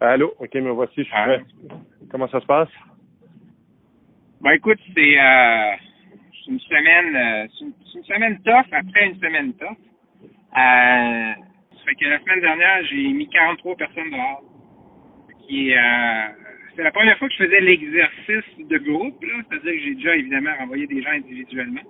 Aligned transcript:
Allô? 0.00 0.34
OK, 0.38 0.54
me 0.54 0.70
voici, 0.70 0.94
je 0.96 1.02
suis 1.02 1.12
prêt. 1.12 1.44
Comment 2.10 2.26
ça 2.28 2.40
se 2.40 2.46
passe? 2.46 2.70
Ben 4.40 4.52
écoute, 4.52 4.78
c'est 4.94 5.20
euh, 5.20 5.72
une 6.48 6.58
semaine 6.60 7.16
euh, 7.16 7.48
une, 7.60 7.72
une 7.94 8.04
semaine 8.04 8.40
tough 8.42 8.72
après 8.72 9.08
une 9.08 9.20
semaine 9.20 9.52
tough. 9.54 9.76
Euh, 10.22 10.24
ça 10.56 11.84
fait 11.84 11.94
que 11.96 12.06
la 12.06 12.18
semaine 12.20 12.40
dernière, 12.40 12.82
j'ai 12.86 13.08
mis 13.12 13.28
43 13.28 13.76
personnes 13.76 14.10
dehors. 14.10 14.42
Qui, 15.46 15.74
euh, 15.74 16.28
c'est 16.74 16.82
la 16.82 16.92
première 16.92 17.18
fois 17.18 17.28
que 17.28 17.34
je 17.34 17.44
faisais 17.44 17.60
l'exercice 17.60 18.66
de 18.66 18.78
groupe, 18.78 19.22
là, 19.22 19.42
c'est-à-dire 19.50 19.72
que 19.72 19.80
j'ai 19.80 19.94
déjà 19.96 20.16
évidemment 20.16 20.54
renvoyé 20.58 20.86
des 20.86 21.02
gens 21.02 21.10
individuellement. 21.10 21.82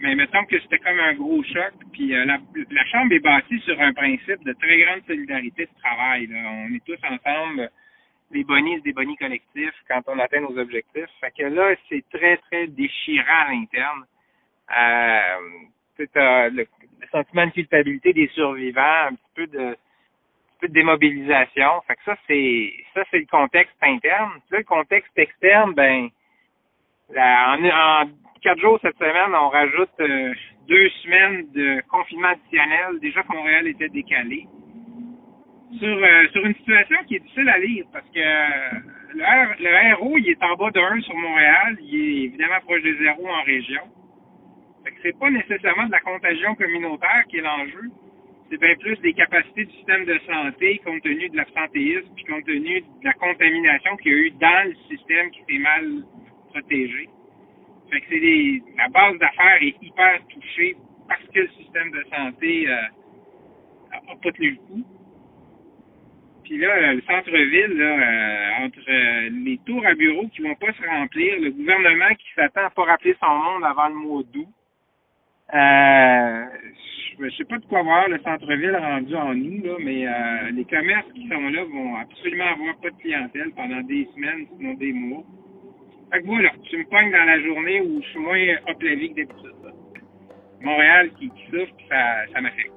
Mais 0.00 0.12
il 0.12 0.16
me 0.16 0.26
semble 0.26 0.46
que 0.48 0.60
c'était 0.60 0.78
comme 0.78 0.98
un 0.98 1.14
gros 1.14 1.42
choc. 1.44 1.72
Puis 1.92 2.14
euh, 2.14 2.24
la, 2.24 2.38
la 2.70 2.84
Chambre 2.86 3.12
est 3.12 3.20
bâtie 3.20 3.60
sur 3.60 3.80
un 3.80 3.92
principe 3.92 4.42
de 4.44 4.52
très 4.54 4.78
grande 4.80 5.02
solidarité 5.06 5.66
de 5.66 5.80
travail. 5.82 6.26
Là. 6.26 6.38
On 6.50 6.74
est 6.74 6.84
tous 6.84 6.98
ensemble, 7.04 7.70
des 8.30 8.44
bonnies, 8.44 8.80
des 8.82 8.92
bonnies 8.92 9.16
collectifs 9.16 9.74
quand 9.88 10.02
on 10.08 10.18
atteint 10.18 10.40
nos 10.40 10.58
objectifs. 10.58 11.10
Fait 11.20 11.32
que 11.36 11.44
là, 11.44 11.74
c'est 11.88 12.04
très, 12.10 12.36
très 12.38 12.66
déchirant 12.66 13.46
à 13.46 13.52
l'interne. 13.52 14.04
Euh, 14.76 15.38
euh, 16.16 16.50
le, 16.50 16.66
le 17.00 17.06
sentiment 17.12 17.46
de 17.46 17.52
culpabilité 17.52 18.12
des 18.12 18.28
survivants, 18.28 19.08
un 19.08 19.14
petit 19.14 19.32
peu 19.34 19.46
de 19.46 19.76
peu 20.60 20.68
de 20.68 20.72
démobilisation. 20.72 21.80
Fait 21.86 21.96
que 21.96 22.04
ça, 22.04 22.16
c'est 22.26 22.72
ça, 22.94 23.02
c'est 23.10 23.18
le 23.18 23.26
contexte 23.26 23.76
interne. 23.82 24.32
Là, 24.50 24.58
le 24.58 24.64
contexte 24.64 25.16
externe, 25.16 25.74
ben 25.74 26.08
la, 27.10 27.56
en, 27.56 27.64
en 27.64 28.08
quatre 28.44 28.60
jours 28.60 28.78
cette 28.82 28.98
semaine, 28.98 29.34
on 29.34 29.48
rajoute 29.48 29.90
euh, 30.00 30.34
deux 30.68 30.88
semaines 31.02 31.46
de 31.54 31.80
confinement 31.88 32.28
additionnel. 32.28 33.00
Déjà 33.00 33.22
que 33.22 33.32
Montréal 33.32 33.66
était 33.66 33.88
décalé. 33.88 34.46
Sur, 35.78 35.96
euh, 35.96 36.28
sur 36.32 36.44
une 36.44 36.54
situation 36.54 36.96
qui 37.08 37.16
est 37.16 37.20
difficile 37.20 37.48
à 37.48 37.58
lire 37.58 37.84
parce 37.92 38.08
que 38.10 38.20
euh, 38.20 38.78
le, 39.14 39.64
le 39.64 39.94
RO, 39.96 40.18
il 40.18 40.28
est 40.28 40.42
en 40.42 40.54
bas 40.56 40.70
de 40.70 40.78
1 40.78 41.00
sur 41.00 41.16
Montréal. 41.16 41.78
Il 41.80 41.94
est 41.94 42.24
évidemment 42.26 42.60
proche 42.60 42.82
de 42.82 42.94
zéro 43.02 43.26
en 43.26 43.42
région. 43.42 43.82
Fait 44.84 44.90
que 44.92 44.98
c'est 45.02 45.18
pas 45.18 45.30
nécessairement 45.30 45.86
de 45.86 45.92
la 45.92 46.00
contagion 46.00 46.54
communautaire 46.54 47.24
qui 47.30 47.38
est 47.38 47.42
l'enjeu. 47.42 47.90
C'est 48.50 48.60
bien 48.60 48.76
plus 48.76 49.00
des 49.00 49.14
capacités 49.14 49.64
du 49.64 49.72
système 49.72 50.04
de 50.04 50.20
santé 50.30 50.80
compte 50.84 51.02
tenu 51.02 51.30
de 51.30 51.36
l'absentéisme 51.38 52.14
puis 52.14 52.24
compte 52.26 52.44
tenu 52.44 52.82
de 52.82 53.04
la 53.04 53.14
contamination 53.14 53.96
qu'il 53.96 54.12
y 54.12 54.14
a 54.14 54.18
eu 54.18 54.30
dans 54.32 54.68
le 54.68 54.74
système 54.94 55.30
qui 55.30 55.40
s'est 55.48 55.60
mal 55.60 56.04
protégé. 56.52 57.08
Fait 57.94 58.00
que 58.00 58.10
des, 58.10 58.60
la 58.76 58.88
base 58.88 59.16
d'affaires 59.18 59.62
est 59.62 59.76
hyper 59.80 60.18
touchée 60.26 60.74
parce 61.08 61.22
que 61.32 61.38
le 61.38 61.48
système 61.50 61.92
de 61.92 62.04
santé 62.12 62.68
euh, 62.68 62.74
a, 63.92 63.96
a 63.98 64.16
pas 64.20 64.32
tenu 64.32 64.50
le 64.50 64.56
coup. 64.56 64.84
Puis 66.42 66.58
là, 66.58 66.70
euh, 66.70 66.94
le 66.94 67.02
centre-ville, 67.02 67.78
là, 67.78 67.84
euh, 67.84 68.64
entre 68.64 68.80
euh, 68.88 69.30
les 69.44 69.58
tours 69.64 69.86
à 69.86 69.94
bureaux 69.94 70.26
qui 70.26 70.42
vont 70.42 70.56
pas 70.56 70.72
se 70.72 70.84
remplir, 70.84 71.38
le 71.38 71.52
gouvernement 71.52 72.12
qui 72.18 72.26
s'attend 72.34 72.64
à 72.64 72.70
pas 72.70 72.82
rappeler 72.82 73.14
son 73.20 73.32
monde 73.32 73.64
avant 73.64 73.88
le 73.88 73.94
mois 73.94 74.22
d'août, 74.32 74.48
euh, 75.54 76.44
je 77.20 77.30
sais 77.36 77.44
pas 77.44 77.58
de 77.58 77.66
quoi 77.66 77.82
voir 77.82 78.08
le 78.08 78.18
centre-ville 78.18 78.74
rendu 78.76 79.14
en 79.14 79.36
août, 79.38 79.62
là, 79.64 79.76
mais 79.78 80.08
euh, 80.08 80.50
les 80.50 80.64
commerces 80.64 81.12
qui 81.14 81.28
sont 81.28 81.48
là 81.48 81.62
vont 81.62 81.94
absolument 81.94 82.46
avoir 82.46 82.76
pas 82.78 82.90
de 82.90 82.96
clientèle 82.96 83.52
pendant 83.54 83.82
des 83.82 84.04
semaines, 84.16 84.48
sinon 84.58 84.74
des 84.74 84.92
mois. 84.92 85.22
Fait 86.14 86.22
que 86.22 86.68
tu 86.68 86.78
me 86.78 86.84
pognes 86.84 87.10
dans 87.10 87.24
la 87.24 87.40
journée 87.40 87.80
où 87.80 88.00
je 88.00 88.06
suis 88.06 88.20
moins 88.20 88.38
up 88.70 88.80
la 88.80 88.94
vie 88.94 89.12
que 89.12 89.22
d'habitude. 89.22 89.50
Montréal 90.60 91.10
qui, 91.18 91.28
qui 91.28 91.44
souffre, 91.46 91.74
ça, 91.88 92.32
ça 92.32 92.40
m'affecte. 92.40 92.70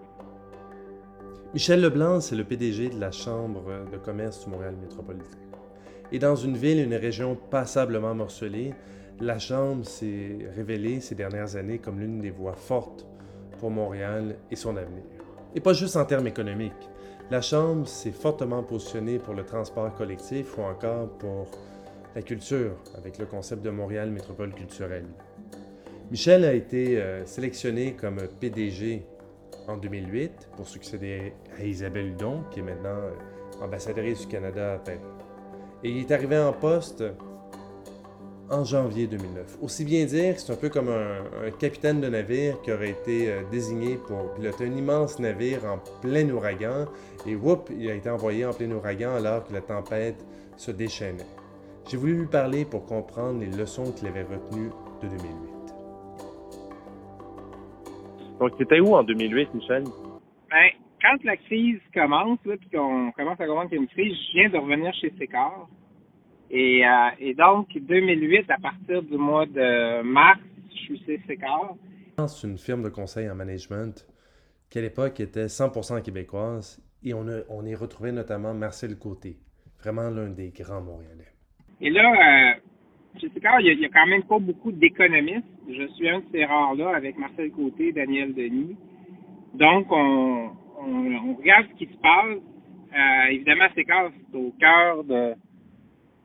Michel 1.53 1.81
Leblanc, 1.81 2.19
c'est 2.19 2.35
le 2.35 2.43
PDG 2.43 2.89
de 2.89 2.99
la 2.99 3.11
Chambre 3.11 3.85
de 3.91 3.97
commerce 3.97 4.43
du 4.43 4.49
Montréal 4.49 4.75
métropolitain. 4.81 5.37
Et 6.11 6.17
dans 6.17 6.35
une 6.35 6.57
ville, 6.57 6.83
une 6.83 6.95
région 6.95 7.35
passablement 7.35 8.15
morcelée, 8.15 8.73
la 9.19 9.37
Chambre 9.37 9.85
s'est 9.85 10.39
révélée 10.55 10.99
ces 10.99 11.13
dernières 11.13 11.55
années 11.57 11.77
comme 11.77 11.99
l'une 11.99 12.21
des 12.21 12.31
voix 12.31 12.55
fortes 12.55 13.05
pour 13.59 13.69
Montréal 13.69 14.35
et 14.49 14.55
son 14.55 14.75
avenir. 14.77 15.03
Et 15.53 15.59
pas 15.59 15.73
juste 15.73 15.95
en 15.95 16.05
termes 16.05 16.25
économiques. 16.25 16.73
La 17.29 17.41
Chambre 17.41 17.87
s'est 17.87 18.11
fortement 18.11 18.63
positionnée 18.63 19.19
pour 19.19 19.35
le 19.35 19.43
transport 19.43 19.93
collectif 19.93 20.57
ou 20.57 20.61
encore 20.61 21.15
pour 21.19 21.51
la 22.17 22.23
culture 22.23 22.71
avec 22.97 23.19
le 23.19 23.27
concept 23.27 23.61
de 23.61 23.69
Montréal 23.69 24.09
Métropole 24.09 24.51
culturelle. 24.51 25.05
Michel 26.09 26.45
a 26.45 26.53
été 26.53 26.99
euh, 26.99 27.23
sélectionné 27.27 27.93
comme 27.93 28.17
PDG 28.39 29.03
en 29.67 29.77
2008 29.77 30.49
pour 30.55 30.67
succéder 30.67 31.33
à 31.59 31.63
Isabelle 31.63 32.07
Hudon, 32.07 32.41
qui 32.49 32.61
est 32.61 32.63
maintenant 32.63 32.89
euh, 32.89 33.11
ambassadrice 33.63 34.21
du 34.21 34.27
Canada 34.27 34.73
à 34.73 34.77
Paris. 34.79 34.97
Et 35.83 35.91
il 35.91 35.99
est 35.99 36.11
arrivé 36.11 36.39
en 36.39 36.53
poste 36.53 37.03
en 38.49 38.63
janvier 38.63 39.05
2009. 39.05 39.59
Aussi 39.61 39.85
bien 39.85 40.05
dire 40.05 40.33
que 40.33 40.41
c'est 40.41 40.51
un 40.51 40.55
peu 40.55 40.69
comme 40.69 40.89
un, 40.89 41.51
capitaine 41.59 42.01
de 42.01 42.09
navire 42.09 42.59
qui 42.63 42.71
aurait 42.71 42.89
été 42.89 43.29
euh, 43.29 43.41
désigné 43.51 43.97
pour 43.97 44.33
piloter 44.33 44.65
un 44.65 44.75
immense 44.75 45.19
navire 45.19 45.65
en 45.65 45.77
plein 46.01 46.27
ouragan, 46.31 46.87
et 47.27 47.35
whoop, 47.35 47.69
il 47.77 47.91
a 47.91 47.93
été 47.93 48.09
envoyé 48.09 48.43
en 48.43 48.53
plein 48.53 48.71
ouragan 48.71 49.13
alors 49.13 49.45
que 49.45 49.53
la 49.53 49.61
tempête 49.61 50.25
se 50.55 50.71
déchaînait. 50.71 51.27
J'ai 51.89 51.95
voulu 51.95 52.19
lui 52.19 52.27
parler 52.27 52.65
pour 52.65 52.85
comprendre 52.85 53.39
les 53.39 53.47
leçons 53.47 53.93
qu'il 53.93 54.09
avait 54.09 54.23
retenues 54.23 54.71
de 55.01 55.07
2008. 55.07 55.57
Donc, 58.41 58.51
c'était 58.57 58.81
où 58.81 58.93
en 58.93 59.03
2008, 59.03 59.53
Michel? 59.53 59.85
Ben, 60.49 60.69
quand 61.01 61.23
la 61.23 61.37
crise 61.37 61.79
commence, 61.93 62.39
là, 62.43 62.57
puis 62.57 62.69
qu'on 62.71 63.13
commence 63.13 63.39
à 63.39 63.47
comprendre 63.47 63.69
qu'il 63.69 63.77
y 63.77 63.79
a 63.79 63.83
une 63.83 63.87
crise, 63.87 64.13
je 64.27 64.33
viens 64.33 64.49
de 64.49 64.57
revenir 64.57 64.93
chez 64.95 65.13
Sécor. 65.17 65.69
Et, 66.51 66.85
euh, 66.85 67.09
et 67.19 67.33
donc, 67.33 67.69
2008, 67.73 68.51
à 68.51 68.57
partir 68.57 69.01
du 69.03 69.15
mois 69.17 69.45
de 69.45 70.01
mars, 70.01 70.41
je 70.69 70.75
suis 70.75 71.01
chez 71.05 71.21
Sécor. 71.25 71.77
C'est 72.27 72.47
une 72.47 72.57
firme 72.57 72.83
de 72.83 72.89
conseil 72.89 73.29
en 73.29 73.35
management 73.35 74.05
qui 74.69 74.79
à 74.79 74.81
l'époque 74.81 75.21
était 75.21 75.45
100% 75.45 76.01
québécoise 76.01 76.83
et 77.01 77.13
on, 77.13 77.29
a, 77.29 77.43
on 77.47 77.65
y 77.65 77.75
retrouvait 77.75 78.11
notamment 78.11 78.53
Marcel 78.53 78.97
Côté, 78.99 79.37
vraiment 79.79 80.09
l'un 80.09 80.29
des 80.31 80.49
grands 80.49 80.81
Montréalais. 80.81 81.36
Et 81.81 81.89
là, 81.89 82.11
euh, 82.11 82.59
il 83.21 83.29
y, 83.43 83.47
a, 83.47 83.59
il 83.73 83.79
y 83.79 83.85
a 83.85 83.89
quand 83.89 84.07
même 84.07 84.23
pas 84.23 84.39
beaucoup 84.39 84.71
d'économistes. 84.71 85.45
Je 85.69 85.87
suis 85.93 86.09
un 86.09 86.19
de 86.19 86.25
ces 86.31 86.45
rares-là 86.45 86.95
avec 86.95 87.17
Marcel 87.17 87.51
Côté, 87.51 87.91
Daniel 87.91 88.33
Denis. 88.33 88.75
Donc, 89.53 89.87
on, 89.91 90.51
regarde 91.39 91.65
ce 91.71 91.77
qui 91.77 91.91
se 91.91 91.97
passe. 91.97 92.37
Euh, 92.93 93.31
évidemment, 93.31 93.65
c'est 93.75 93.85
au 94.33 94.51
cœur 94.59 95.03
de 95.03 95.33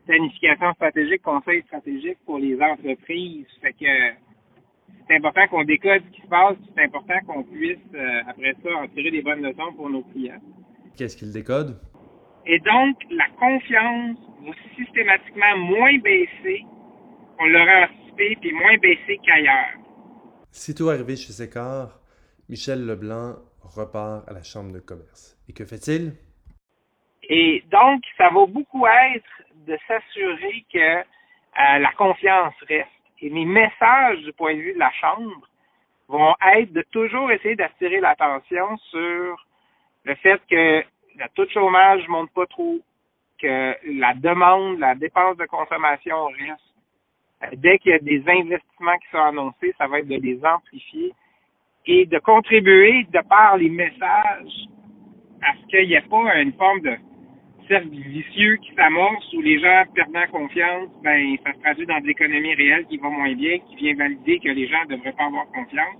planification 0.05 0.73
stratégique, 0.73 1.21
conseil 1.21 1.61
stratégique 1.63 2.17
pour 2.25 2.37
les 2.37 2.59
entreprises. 2.61 3.45
Fait 3.61 3.73
que 3.73 3.85
c'est 5.07 5.15
important 5.15 5.47
qu'on 5.49 5.63
décode 5.63 6.01
ce 6.09 6.15
qui 6.15 6.21
se 6.21 6.27
passe, 6.27 6.55
c'est 6.75 6.83
important 6.83 7.19
qu'on 7.27 7.43
puisse, 7.43 7.77
euh, 7.93 8.21
après 8.27 8.55
ça, 8.63 8.69
en 8.75 8.87
tirer 8.87 9.11
des 9.11 9.21
bonnes 9.21 9.41
leçons 9.41 9.73
pour 9.75 9.89
nos 9.89 10.03
clients. 10.03 10.41
Qu'est-ce 10.97 11.17
qu'il 11.17 11.31
décode? 11.31 11.77
Et 12.45 12.59
donc, 12.59 12.97
la 13.09 13.27
confiance 13.39 14.17
va 14.41 14.51
systématiquement 14.75 15.57
moins 15.57 15.97
baisser 15.99 16.65
qu'on 17.37 17.45
l'aurait 17.45 17.85
anticipé, 17.85 18.37
puis 18.41 18.51
moins 18.51 18.77
baisser 18.77 19.19
qu'ailleurs. 19.23 19.79
Sitôt 20.51 20.89
arrivé 20.89 21.15
chez 21.15 21.31
Sécor, 21.31 21.99
Michel 22.49 22.85
Leblanc 22.85 23.35
repart 23.63 24.27
à 24.27 24.33
la 24.33 24.43
Chambre 24.43 24.73
de 24.73 24.79
commerce. 24.79 25.37
Et 25.49 25.53
que 25.53 25.65
fait-il? 25.65 26.13
Et 27.29 27.63
donc, 27.71 28.03
ça 28.17 28.29
va 28.29 28.45
beaucoup 28.45 28.85
être 28.85 29.43
de 29.65 29.77
s'assurer 29.87 30.65
que 30.71 30.99
euh, 30.99 31.79
la 31.79 31.91
confiance 31.93 32.53
reste. 32.67 32.89
Et 33.21 33.29
mes 33.29 33.45
messages 33.45 34.19
du 34.19 34.33
point 34.33 34.53
de 34.53 34.59
vue 34.59 34.73
de 34.73 34.79
la 34.79 34.91
Chambre 34.99 35.47
vont 36.09 36.35
être 36.57 36.73
de 36.73 36.81
toujours 36.91 37.31
essayer 37.31 37.55
d'attirer 37.55 38.01
l'attention 38.01 38.77
sur 38.91 39.47
le 40.03 40.15
fait 40.15 40.41
que 40.49 40.83
le 41.15 41.25
taux 41.35 41.45
de 41.45 41.51
chômage 41.51 42.07
monte 42.07 42.31
pas 42.31 42.45
trop, 42.47 42.79
que 43.39 43.75
la 43.99 44.13
demande, 44.13 44.79
la 44.79 44.95
dépense 44.95 45.37
de 45.37 45.45
consommation 45.45 46.25
reste. 46.27 46.61
Euh, 47.43 47.47
Dès 47.57 47.77
qu'il 47.79 47.91
y 47.91 47.95
a 47.95 47.99
des 47.99 48.23
investissements 48.27 48.97
qui 48.97 49.09
sont 49.11 49.23
annoncés, 49.23 49.73
ça 49.77 49.87
va 49.87 49.99
être 49.99 50.07
de 50.07 50.15
les 50.15 50.39
amplifier 50.45 51.13
et 51.85 52.05
de 52.05 52.19
contribuer 52.19 53.05
de 53.11 53.19
par 53.27 53.57
les 53.57 53.69
messages 53.69 54.67
à 55.41 55.53
ce 55.61 55.67
qu'il 55.67 55.87
n'y 55.87 55.95
ait 55.95 56.01
pas 56.01 56.35
une 56.35 56.53
forme 56.53 56.79
de 56.81 56.95
cercle 57.67 57.89
vicieux 57.89 58.55
qui 58.57 58.73
s'amorce 58.75 59.33
où 59.33 59.41
les 59.41 59.59
gens 59.59 59.83
perdant 59.93 60.25
confiance, 60.31 60.89
ben 61.01 61.35
ça 61.43 61.53
se 61.53 61.59
traduit 61.59 61.85
dans 61.85 61.99
de 61.99 62.07
l'économie 62.07 62.53
réelle 62.55 62.85
qui 62.85 62.97
va 62.97 63.09
moins 63.09 63.33
bien, 63.33 63.59
qui 63.59 63.75
vient 63.75 63.95
valider 63.95 64.39
que 64.39 64.49
les 64.49 64.67
gens 64.67 64.83
ne 64.89 64.95
devraient 64.95 65.13
pas 65.13 65.25
avoir 65.25 65.47
confiance. 65.47 65.97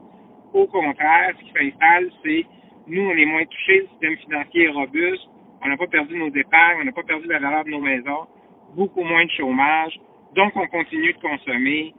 Au 0.53 0.67
contraire, 0.67 1.33
ce 1.37 1.43
qui 1.43 1.51
s'installe, 1.51 2.09
c'est 2.23 2.45
nous, 2.87 3.01
on 3.01 3.15
est 3.15 3.25
moins 3.25 3.45
touchés, 3.45 3.81
le 3.81 3.87
système 3.87 4.17
financier 4.17 4.63
est 4.65 4.69
robuste, 4.69 5.23
on 5.61 5.69
n'a 5.69 5.77
pas 5.77 5.87
perdu 5.87 6.17
nos 6.17 6.33
épargnes, 6.33 6.81
on 6.81 6.85
n'a 6.85 6.91
pas 6.91 7.03
perdu 7.03 7.27
la 7.27 7.39
valeur 7.39 7.63
de 7.63 7.69
nos 7.69 7.81
maisons, 7.81 8.27
beaucoup 8.75 9.03
moins 9.03 9.25
de 9.25 9.31
chômage, 9.31 9.99
donc 10.35 10.55
on 10.55 10.67
continue 10.67 11.13
de 11.13 11.19
consommer, 11.19 11.93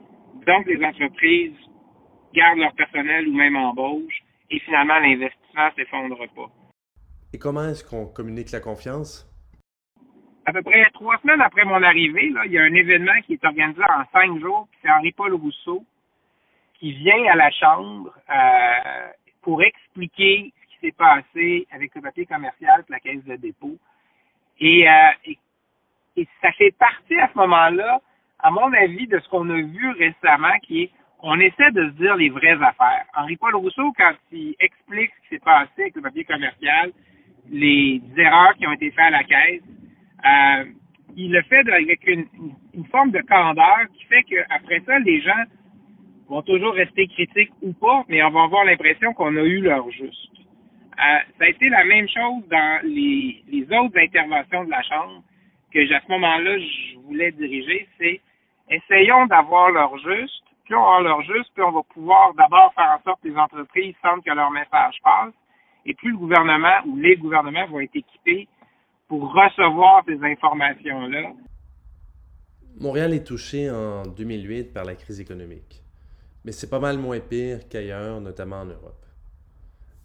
donc 0.45 0.65
les 0.67 0.83
entreprises 0.83 1.57
gardent 2.33 2.59
leur 2.59 2.73
personnel 2.73 3.27
ou 3.27 3.33
même 3.33 3.55
embauchent, 3.55 4.21
et 4.51 4.59
finalement 4.59 4.99
l'investissement 4.99 5.69
s'effondre 5.75 6.17
pas. 6.35 6.51
Et 7.33 7.39
comment 7.39 7.63
est-ce 7.63 7.83
qu'on 7.83 8.05
communique 8.05 8.51
la 8.51 8.59
confiance? 8.59 9.31
à 10.45 10.53
peu 10.53 10.61
près 10.61 10.85
trois 10.93 11.17
semaines 11.21 11.41
après 11.41 11.65
mon 11.65 11.81
arrivée, 11.81 12.29
là, 12.29 12.45
il 12.45 12.51
y 12.51 12.59
a 12.59 12.63
un 12.63 12.73
événement 12.73 13.19
qui 13.25 13.33
est 13.33 13.43
organisé 13.43 13.81
en 13.81 14.03
cinq 14.13 14.39
jours, 14.39 14.67
c'est 14.81 14.91
Henri-Paul 14.91 15.33
Rousseau 15.33 15.83
qui 16.79 16.91
vient 16.93 17.23
à 17.31 17.35
la 17.35 17.49
Chambre 17.51 18.13
euh, 18.29 19.07
pour 19.41 19.63
expliquer 19.63 20.53
s'est 20.85 20.95
passé 20.97 21.67
avec 21.71 21.93
le 21.95 22.01
papier 22.01 22.25
commercial 22.25 22.83
et 22.87 22.91
la 22.91 22.99
caisse 22.99 23.23
de 23.25 23.35
dépôt. 23.35 23.77
Et, 24.59 24.89
euh, 24.89 25.31
et, 26.15 26.27
ça 26.41 26.51
fait 26.53 26.71
partie 26.77 27.19
à 27.19 27.29
ce 27.33 27.37
moment-là, 27.37 27.99
à 28.39 28.51
mon 28.51 28.71
avis, 28.73 29.07
de 29.07 29.19
ce 29.19 29.27
qu'on 29.29 29.49
a 29.49 29.61
vu 29.61 29.89
récemment, 29.91 30.57
qui 30.63 30.83
est 30.83 30.91
on 31.27 31.39
essaie 31.39 31.71
de 31.71 31.89
se 31.89 31.93
dire 31.95 32.15
les 32.15 32.29
vraies 32.29 32.61
affaires. 32.61 33.05
Henri-Paul 33.15 33.55
Rousseau, 33.55 33.91
quand 33.97 34.13
il 34.31 34.55
explique 34.59 35.09
ce 35.15 35.21
qui 35.21 35.27
s'est 35.29 35.43
passé 35.43 35.71
avec 35.79 35.95
le 35.95 36.01
papier 36.03 36.23
commercial, 36.23 36.91
les 37.49 37.99
erreurs 38.15 38.53
qui 38.55 38.67
ont 38.67 38.73
été 38.73 38.91
faites 38.91 39.05
à 39.05 39.09
la 39.09 39.23
caisse, 39.23 39.61
euh, 40.23 40.65
il 41.15 41.31
le 41.31 41.41
fait 41.43 41.67
avec 41.67 42.05
une, 42.05 42.27
une, 42.75 42.85
forme 42.87 43.09
de 43.09 43.21
candeur 43.21 43.79
qui 43.97 44.03
fait 44.05 44.23
qu'après 44.23 44.81
ça, 44.85 44.99
les 44.99 45.21
gens 45.21 45.43
vont 46.27 46.43
toujours 46.43 46.73
rester 46.73 47.07
critiques 47.07 47.53
ou 47.61 47.73
pas, 47.73 48.03
mais 48.07 48.21
on 48.21 48.29
va 48.29 48.43
avoir 48.43 48.65
l'impression 48.65 49.13
qu'on 49.13 49.35
a 49.35 49.43
eu 49.43 49.61
leur 49.61 49.89
juste. 49.89 50.34
Euh, 50.97 51.19
ça 51.37 51.45
a 51.45 51.47
été 51.49 51.67
la 51.69 51.83
même 51.83 52.07
chose 52.07 52.47
dans 52.49 52.79
les, 52.83 53.43
autres 53.71 53.97
interventions 53.97 54.63
de 54.63 54.69
la 54.69 54.81
Chambre 54.83 55.23
que 55.73 55.93
à 55.93 55.99
ce 55.99 56.07
moment-là, 56.09 56.57
je 56.57 56.97
voulais 56.99 57.31
diriger, 57.33 57.87
c'est 57.97 58.21
essayons 58.69 59.25
d'avoir 59.25 59.71
leur 59.71 59.97
juste, 59.97 60.43
puis 60.63 60.73
on 60.73 60.81
va 60.81 61.01
leur 61.01 61.21
juste, 61.23 61.51
puis 61.53 61.63
on 61.63 61.71
va 61.71 61.81
pouvoir 61.93 62.33
d'abord 62.35 62.73
faire 62.75 62.97
en 62.97 63.03
sorte 63.03 63.21
que 63.21 63.27
les 63.27 63.35
entreprises 63.35 63.93
sentent 64.01 64.23
que 64.23 64.31
leur 64.31 64.51
message 64.51 64.95
passe, 65.03 65.33
et 65.85 65.93
plus 65.95 66.11
le 66.11 66.17
gouvernement 66.17 66.79
ou 66.85 66.95
les 66.95 67.17
gouvernements 67.17 67.67
vont 67.67 67.81
être 67.81 67.95
équipés 67.95 68.47
pour 69.09 69.33
recevoir 69.33 70.03
ces 70.07 70.23
informations-là. 70.23 71.33
Montréal 72.79 73.13
est 73.13 73.27
touché 73.27 73.69
en 73.69 74.03
2008 74.03 74.73
par 74.73 74.85
la 74.85 74.95
crise 74.95 75.19
économique, 75.19 75.83
mais 76.45 76.53
c'est 76.53 76.69
pas 76.69 76.79
mal 76.79 76.97
moins 76.97 77.19
pire 77.19 77.67
qu'ailleurs, 77.69 78.21
notamment 78.21 78.61
en 78.61 78.65
Europe. 78.65 79.05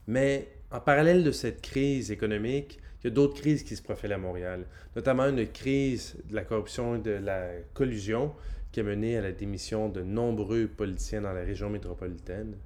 Mais 0.07 0.49
en 0.73 0.81
parallèle 0.81 1.25
de 1.25 1.33
cette 1.33 1.63
crise 1.63 2.13
économique, 2.13 2.79
il 3.03 3.09
y 3.09 3.11
a 3.11 3.15
d'autres 3.15 3.41
crises 3.41 3.65
qui 3.65 3.77
se 3.77 3.83
profilent 3.83 4.13
à 4.13 4.19
Montréal, 4.19 4.67
notamment 4.95 5.25
une 5.25 5.47
crise 5.51 6.23
de 6.29 6.35
la 6.35 6.45
corruption 6.45 6.97
et 6.97 6.99
de 6.99 7.13
la 7.13 7.49
collusion 7.75 8.35
qui 8.73 8.81
a 8.81 8.83
mené 8.83 9.17
à 9.17 9.23
la 9.23 9.33
démission 9.33 9.89
de 9.89 10.03
nombreux 10.03 10.69
politiciens 10.69 11.23
dans 11.23 11.33
la 11.33 11.43
région 11.43 11.71
métropolitaine. 11.71 12.57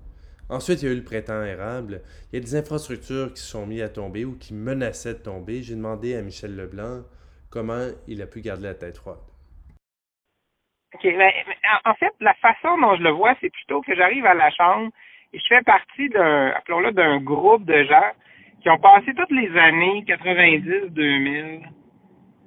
Ensuite, 0.51 0.83
il 0.83 0.87
y 0.87 0.89
a 0.89 0.93
eu 0.93 0.97
le 0.97 1.05
printemps 1.05 1.43
érable. 1.43 2.03
Il 2.31 2.37
y 2.37 2.39
a 2.39 2.45
des 2.45 2.55
infrastructures 2.57 3.33
qui 3.33 3.41
se 3.41 3.49
sont 3.49 3.67
mises 3.67 3.81
à 3.81 3.89
tomber 3.89 4.27
ou 4.27 4.37
qui 4.37 4.53
menaçaient 4.53 5.15
de 5.15 5.21
tomber. 5.21 5.63
J'ai 5.63 5.75
demandé 5.75 6.15
à 6.15 6.21
Michel 6.21 6.55
Leblanc 6.55 7.03
comment 7.49 7.89
il 8.07 8.21
a 8.21 8.27
pu 8.27 8.43
garder 8.43 8.65
la 8.65 8.75
tête 8.75 8.99
froide. 8.99 9.17
OK. 10.95 11.03
Ben, 11.03 11.33
en 11.87 11.95
fait, 11.95 12.13
la 12.21 12.35
façon 12.35 12.77
dont 12.79 12.97
je 12.97 13.03
le 13.03 13.11
vois, 13.11 13.35
c'est 13.41 13.51
plutôt 13.51 13.81
que 13.81 13.95
j'arrive 13.95 14.27
à 14.27 14.35
la 14.35 14.51
Chambre 14.51 14.91
je 15.35 15.47
fais 15.49 15.63
partie 15.63 16.09
d'un, 16.09 16.49
appelons-le, 16.57 16.93
d'un 16.93 17.19
groupe 17.21 17.65
de 17.65 17.85
gens 17.85 18.13
qui 18.63 18.71
ont 18.71 18.79
passé 18.79 19.13
toutes 19.15 19.31
les 19.31 19.57
années 19.57 20.05
90-2000 20.07 21.61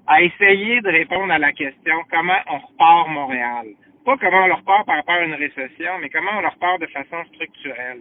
à 0.08 0.22
essayer 0.22 0.82
de 0.82 0.90
répondre 0.90 1.32
à 1.32 1.38
la 1.38 1.52
question 1.52 1.96
comment 2.10 2.40
on 2.50 2.58
repart 2.60 3.10
Montréal? 3.10 3.68
Pas 4.06 4.18
comment 4.18 4.46
on 4.46 4.48
leur 4.48 4.64
part 4.64 4.86
par 4.86 4.96
rapport 4.96 5.16
à 5.16 5.26
une 5.26 5.34
récession, 5.34 6.00
mais 6.02 6.10
comment 6.10 6.32
on 6.38 6.42
leur 6.42 6.58
part 6.58 6.80
de 6.80 6.88
façon 6.88 7.24
structurelle. 7.34 8.00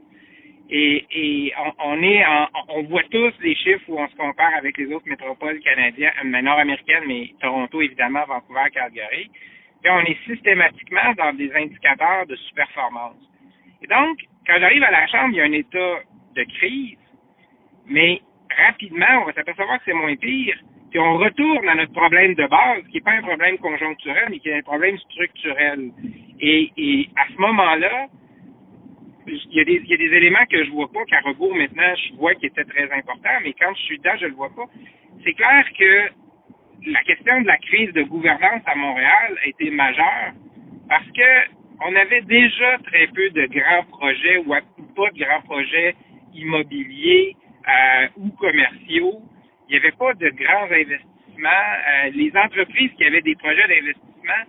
Et, 0.71 1.05
et 1.11 1.53
on, 1.85 2.03
est 2.03 2.25
on 2.69 2.83
voit 2.85 3.03
tous 3.11 3.33
les 3.41 3.55
chiffres 3.55 3.85
où 3.89 3.99
on 3.99 4.09
se 4.09 4.17
compare 4.17 4.55
avec 4.57 4.79
les 4.79 4.93
autres 4.93 5.09
métropoles 5.09 5.61
canadiennes, 5.61 6.13
mais 6.25 6.43
nord-américaines, 6.43 7.05
mais 7.07 7.33
Toronto 7.41 7.83
évidemment, 7.83 8.25
Vancouver, 8.27 8.71
Calgary. 8.73 9.31
Et 9.85 9.91
on 9.91 10.01
est 10.01 10.19
systématiquement 10.27 11.13
dans 11.17 11.33
des 11.35 11.53
indicateurs 11.55 12.27
de 12.27 12.35
sous-performance. 12.35 13.17
Et 13.83 13.87
donc, 13.87 14.19
quand 14.47 14.59
j'arrive 14.59 14.83
à 14.83 14.91
la 14.91 15.07
Chambre, 15.07 15.31
il 15.33 15.37
y 15.37 15.41
a 15.41 15.45
un 15.45 15.53
état 15.53 16.01
de 16.35 16.43
crise, 16.45 16.99
mais 17.87 18.21
rapidement, 18.67 19.23
on 19.23 19.25
va 19.27 19.33
s'apercevoir 19.33 19.79
que 19.79 19.85
c'est 19.87 19.93
moins 19.93 20.17
pire 20.17 20.57
puis 20.91 21.01
on 21.01 21.19
retourne 21.19 21.69
à 21.69 21.75
notre 21.75 21.93
problème 21.93 22.35
de 22.35 22.47
base, 22.47 22.83
qui 22.89 22.95
n'est 22.95 23.01
pas 23.01 23.13
un 23.13 23.23
problème 23.23 23.59
conjoncturel, 23.59 24.29
mais 24.31 24.39
qui 24.39 24.49
est 24.49 24.59
un 24.59 24.63
problème 24.63 24.97
structurel. 24.99 25.91
Et, 26.41 26.73
et 26.77 27.09
à 27.17 27.27
ce 27.33 27.41
moment-là, 27.41 28.07
il 29.27 29.53
y, 29.53 29.61
a 29.61 29.65
des, 29.65 29.81
il 29.85 29.91
y 29.91 29.95
a 29.95 29.97
des 29.97 30.17
éléments 30.17 30.47
que 30.49 30.65
je 30.65 30.71
vois 30.71 30.91
pas 30.93 31.05
qu'à 31.07 31.21
rebours 31.21 31.55
maintenant, 31.55 31.93
je 31.97 32.15
vois 32.15 32.35
qui 32.35 32.47
étaient 32.47 32.65
très 32.65 32.91
importants, 32.93 33.41
mais 33.43 33.53
quand 33.55 33.75
je 33.75 33.83
suis 33.83 33.99
dedans, 33.99 34.17
je 34.21 34.27
le 34.27 34.35
vois 34.35 34.51
pas. 34.55 34.67
C'est 35.25 35.33
clair 35.33 35.67
que 35.77 36.11
la 36.87 37.03
question 37.03 37.41
de 37.41 37.47
la 37.47 37.59
crise 37.59 37.93
de 37.93 38.03
gouvernance 38.03 38.63
à 38.67 38.75
Montréal 38.77 39.39
a 39.43 39.49
été 39.49 39.71
majeure 39.71 40.33
parce 40.89 41.07
que 41.11 41.56
on 41.85 41.95
avait 41.95 42.23
déjà 42.23 42.79
très 42.79 43.07
peu 43.09 43.31
de 43.31 43.47
grands 43.47 43.85
projets 43.85 44.39
ou 44.39 44.49
pas 44.49 45.11
de 45.11 45.19
grands 45.19 45.43
projets 45.43 45.95
immobiliers 46.35 47.37
euh, 47.69 48.09
ou 48.17 48.31
commerciaux 48.31 49.23
il 49.69 49.73
n'y 49.73 49.79
avait 49.79 49.97
pas 49.97 50.15
de 50.15 50.29
grands 50.31 50.71
investissements. 50.71 51.49
Euh, 51.49 52.11
les 52.15 52.33
entreprises 52.37 52.91
qui 52.97 53.05
avaient 53.05 53.23
des 53.23 53.35
projets 53.35 53.67
d'investissement, 53.67 54.43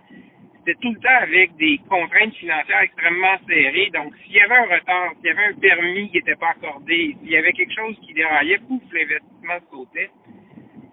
c'était 0.58 0.78
tout 0.80 0.92
le 0.92 1.00
temps 1.00 1.22
avec 1.22 1.56
des 1.56 1.80
contraintes 1.88 2.34
financières 2.34 2.82
extrêmement 2.82 3.36
serrées. 3.48 3.90
Donc, 3.92 4.14
s'il 4.22 4.34
y 4.34 4.40
avait 4.40 4.56
un 4.56 4.76
retard, 4.76 5.12
s'il 5.16 5.26
y 5.26 5.30
avait 5.30 5.46
un 5.46 5.54
permis 5.54 6.10
qui 6.10 6.18
n'était 6.18 6.36
pas 6.36 6.50
accordé, 6.50 7.16
s'il 7.20 7.30
y 7.30 7.36
avait 7.36 7.52
quelque 7.52 7.74
chose 7.74 7.96
qui 8.06 8.14
déraillait, 8.14 8.58
pouf, 8.58 8.82
l'investissement 8.92 9.58
sautait. 9.70 10.10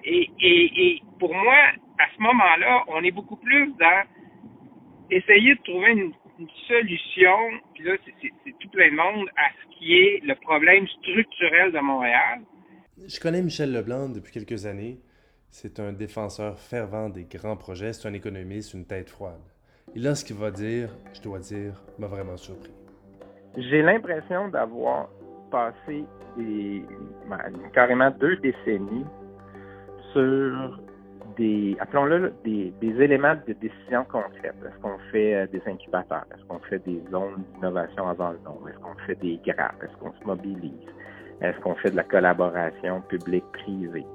Et, 0.03 0.29
et, 0.39 0.85
et 0.85 1.01
pour 1.19 1.33
moi, 1.33 1.55
à 1.99 2.05
ce 2.15 2.21
moment-là, 2.21 2.83
on 2.87 3.03
est 3.03 3.11
beaucoup 3.11 3.37
plus 3.37 3.71
dans 3.79 4.03
essayer 5.11 5.55
de 5.55 5.61
trouver 5.61 5.91
une, 5.91 6.13
une 6.39 6.49
solution, 6.67 7.37
puis 7.73 7.83
là, 7.83 7.93
c'est 8.05 8.51
tout 8.59 8.69
plein 8.69 8.91
de 8.91 8.95
monde, 8.95 9.27
à 9.37 9.49
ce 9.51 9.77
qui 9.77 9.95
est 9.95 10.21
le 10.23 10.35
problème 10.35 10.87
structurel 10.87 11.71
de 11.71 11.79
Montréal 11.79 12.41
je 13.07 13.19
connais 13.19 13.41
Michel 13.41 13.71
Leblanc 13.71 14.09
depuis 14.09 14.31
quelques 14.31 14.65
années. 14.65 14.99
C'est 15.49 15.79
un 15.79 15.93
défenseur 15.93 16.59
fervent 16.59 17.09
des 17.09 17.25
grands 17.25 17.57
projets, 17.57 17.93
c'est 17.93 18.07
un 18.07 18.13
économiste, 18.13 18.73
une 18.73 18.85
tête 18.85 19.09
froide. 19.09 19.41
Et 19.95 19.99
là, 19.99 20.15
ce 20.15 20.25
qu'il 20.25 20.35
va 20.35 20.51
dire, 20.51 20.89
je 21.13 21.21
dois 21.21 21.39
dire, 21.39 21.81
m'a 21.99 22.07
vraiment 22.07 22.37
surpris. 22.37 22.73
J'ai 23.57 23.81
l'impression 23.81 24.49
d'avoir 24.49 25.09
passé 25.51 26.03
des, 26.37 26.83
ben, 27.29 27.39
carrément 27.73 28.11
deux 28.11 28.35
décennies 28.37 29.05
sur 30.11 30.79
des, 31.37 31.75
appelons-le, 31.79 32.33
des, 32.43 32.73
éléments 32.81 33.35
de 33.47 33.53
décision 33.53 34.05
concrètes. 34.11 34.55
Est-ce 34.65 34.81
qu'on 34.81 34.97
fait 35.11 35.35
euh, 35.35 35.47
des 35.47 35.61
incubateurs? 35.65 36.25
Est-ce 36.33 36.45
qu'on 36.45 36.59
fait 36.59 36.79
des 36.85 37.01
zones 37.11 37.43
d'innovation 37.53 38.07
avant 38.07 38.31
le 38.31 38.39
nom? 38.45 38.59
Est-ce 38.67 38.79
qu'on 38.79 38.95
fait 39.05 39.15
des 39.15 39.39
grappes? 39.45 39.83
Est-ce 39.83 39.95
qu'on 39.97 40.13
se 40.13 40.25
mobilise? 40.25 40.71
Est-ce 41.41 41.59
qu'on 41.59 41.75
fait 41.75 41.91
de 41.91 41.97
la 41.97 42.03
collaboration 42.03 43.01
publique-privée? 43.01 44.05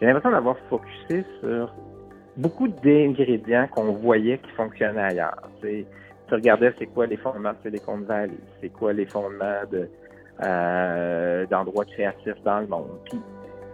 J'ai 0.00 0.06
l'impression 0.06 0.30
d'avoir 0.30 0.56
focusé 0.68 1.24
sur 1.40 1.72
beaucoup 2.36 2.68
d'ingrédients 2.68 3.68
qu'on 3.68 3.92
voyait 3.92 4.38
qui 4.38 4.50
fonctionnaient 4.50 5.02
ailleurs. 5.02 5.42
Tu, 5.60 5.84
regardais 6.30 6.72
c'est 6.78 6.86
quoi 6.86 7.06
les 7.06 7.16
fondements 7.16 7.52
de 7.52 7.70
Silicon 7.70 7.98
Valley, 7.98 8.34
c'est 8.60 8.68
quoi 8.68 8.92
les 8.92 9.06
fondements 9.06 9.62
de 9.70 9.88
euh, 10.44 11.46
d'endroits 11.46 11.84
créatifs 11.84 12.40
dans 12.44 12.60
le 12.60 12.66
monde. 12.68 12.98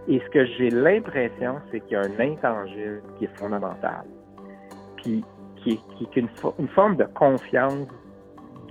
Et 0.07 0.19
ce 0.19 0.29
que 0.29 0.45
j'ai 0.45 0.69
l'impression, 0.69 1.55
c'est 1.71 1.79
qu'il 1.81 1.93
y 1.93 1.95
a 1.95 2.01
un 2.01 2.19
intangible 2.19 3.01
qui 3.17 3.25
est 3.25 3.39
fondamental, 3.39 4.05
puis 4.97 5.23
qui 5.57 5.81
est, 6.01 6.15
une, 6.15 6.29
forme 6.69 6.95
de 6.95 7.05
confiance, 7.05 7.87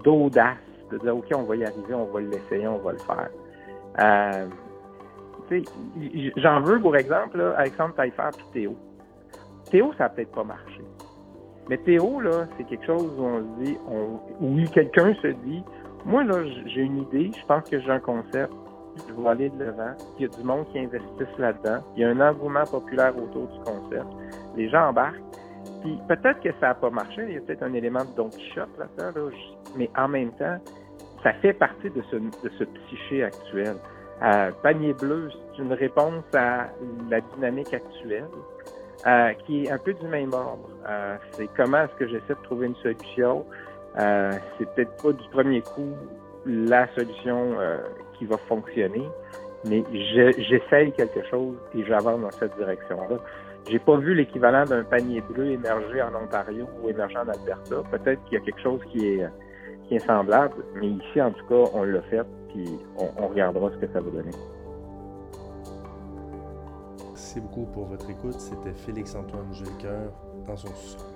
d'audace, 0.04 0.58
de 0.92 0.98
dire 0.98 1.16
OK, 1.16 1.26
on 1.34 1.42
va 1.42 1.56
y 1.56 1.64
arriver, 1.64 1.94
on 1.94 2.04
va 2.04 2.20
l'essayer, 2.20 2.68
on 2.68 2.78
va 2.78 2.92
le 2.92 2.98
faire. 2.98 3.30
Euh, 4.00 4.46
J'en 6.36 6.60
veux 6.60 6.80
pour 6.80 6.96
exemple 6.96 7.36
là, 7.36 7.54
Alexandre 7.58 7.94
Taillefer 7.94 8.30
et 8.38 8.52
Théo. 8.52 8.76
Théo, 9.70 9.92
ça 9.98 10.04
n'a 10.04 10.10
peut-être 10.10 10.32
pas 10.32 10.44
marché. 10.44 10.82
Mais 11.68 11.78
Théo, 11.78 12.20
là, 12.20 12.46
c'est 12.56 12.64
quelque 12.64 12.86
chose 12.86 13.12
où 13.18 13.24
on 13.24 13.40
se 13.40 13.64
dit, 13.64 13.78
on, 13.88 14.20
où 14.40 14.64
quelqu'un 14.72 15.14
se 15.14 15.28
dit, 15.28 15.62
moi, 16.04 16.22
là, 16.24 16.44
j'ai 16.66 16.82
une 16.82 17.02
idée, 17.02 17.30
je 17.38 17.46
pense 17.46 17.68
que 17.68 17.80
j'ai 17.80 17.90
un 17.90 18.00
concept, 18.00 18.52
je 19.08 19.12
vais 19.14 19.28
aller 19.28 19.50
de 19.50 19.64
l'avant. 19.64 19.94
Il 20.18 20.22
y 20.22 20.24
a 20.26 20.28
du 20.28 20.44
monde 20.44 20.66
qui 20.72 20.78
investisse 20.78 21.38
là-dedans. 21.38 21.78
Il 21.96 22.02
y 22.02 22.04
a 22.04 22.08
un 22.08 22.20
engouement 22.20 22.64
populaire 22.64 23.14
autour 23.16 23.48
du 23.48 23.58
concept. 23.60 24.06
Les 24.56 24.68
gens 24.68 24.88
embarquent. 24.88 25.20
Puis 25.82 25.98
peut-être 26.08 26.40
que 26.40 26.50
ça 26.60 26.68
n'a 26.68 26.74
pas 26.74 26.90
marché. 26.90 27.24
Il 27.28 27.34
y 27.34 27.36
a 27.36 27.40
peut-être 27.40 27.62
un 27.62 27.72
élément 27.72 28.04
de 28.04 28.14
Don 28.16 28.28
Quichotte 28.28 28.76
là-dedans. 28.78 29.20
Là, 29.20 29.30
mais 29.76 29.90
en 29.96 30.08
même 30.08 30.32
temps, 30.32 30.58
ça 31.22 31.32
fait 31.34 31.52
partie 31.52 31.90
de 31.90 32.02
ce, 32.10 32.16
de 32.16 32.50
ce 32.58 32.64
psyché 32.64 33.24
actuel. 33.24 33.76
Euh, 34.22 34.50
panier 34.62 34.94
bleu, 34.94 35.28
c'est 35.50 35.62
une 35.62 35.72
réponse 35.72 36.24
à 36.34 36.68
la 37.10 37.20
dynamique 37.20 37.74
actuelle 37.74 38.28
euh, 39.06 39.32
qui 39.44 39.64
est 39.64 39.70
un 39.70 39.78
peu 39.78 39.92
du 39.92 40.06
même 40.06 40.32
ordre. 40.32 40.68
Euh, 40.88 41.16
c'est 41.32 41.48
comment 41.56 41.82
est-ce 41.82 41.94
que 41.94 42.06
j'essaie 42.06 42.34
de 42.34 42.42
trouver 42.44 42.66
une 42.68 42.76
solution? 42.76 43.44
Euh, 43.98 44.32
c'est 44.58 44.72
peut-être 44.74 45.02
pas 45.02 45.12
du 45.12 45.28
premier 45.30 45.62
coup 45.62 45.94
la 46.46 46.86
solution 46.94 47.54
euh, 47.58 47.78
qui 48.18 48.26
va 48.26 48.36
fonctionner, 48.48 49.08
mais 49.68 49.82
j'essaye 49.92 50.92
quelque 50.92 51.26
chose 51.28 51.56
et 51.74 51.84
j'avance 51.84 52.20
dans 52.20 52.30
cette 52.30 52.56
direction-là. 52.56 53.16
j'ai 53.68 53.78
pas 53.78 53.96
vu 53.96 54.14
l'équivalent 54.14 54.64
d'un 54.64 54.84
panier 54.84 55.20
bleu 55.22 55.52
émerger 55.52 56.02
en 56.02 56.14
Ontario 56.14 56.66
ou 56.82 56.88
émerger 56.88 57.16
en 57.16 57.28
Alberta. 57.28 57.82
Peut-être 57.90 58.22
qu'il 58.24 58.38
y 58.38 58.42
a 58.42 58.44
quelque 58.44 58.60
chose 58.60 58.80
qui 58.90 59.06
est, 59.06 59.28
semblable, 60.06 60.64
mais 60.74 60.88
ici, 60.88 61.22
en 61.22 61.30
tout 61.30 61.46
cas, 61.46 61.70
on 61.72 61.84
l'a 61.84 62.02
fait, 62.02 62.22
puis 62.48 62.64
on, 62.98 63.28
regardera 63.28 63.70
ce 63.70 63.76
que 63.76 63.86
ça 63.92 64.00
va 64.00 64.10
donner. 64.10 64.32
Merci 67.10 67.40
beaucoup 67.40 67.66
pour 67.66 67.84
votre 67.86 68.10
écoute. 68.10 68.40
C'était 68.40 68.72
Félix-Antoine 68.72 69.52
Gilcoeur 69.52 70.10
dans 70.48 70.56
son 70.56 71.13